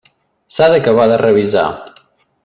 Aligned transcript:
S'ha 0.55 0.69
d'acabar 0.71 1.05
de 1.11 1.19
revisar. 1.23 1.67